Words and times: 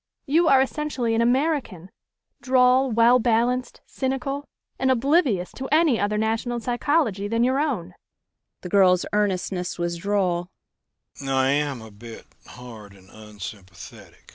You 0.25 0.47
are 0.47 0.61
essentially 0.61 1.13
an 1.13 1.21
American 1.21 1.91
droll, 2.41 2.89
well 2.89 3.19
balanced, 3.19 3.81
cynical 3.85 4.47
and 4.79 4.89
oblivious 4.89 5.51
to 5.51 5.67
any 5.71 5.99
other 5.99 6.17
national 6.17 6.59
psychology 6.59 7.27
than 7.27 7.43
your 7.43 7.59
own." 7.59 7.93
The 8.61 8.69
girl's 8.69 9.05
earnestness 9.13 9.77
was 9.77 9.97
droll. 9.97 10.49